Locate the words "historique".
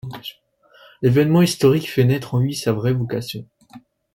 1.43-1.85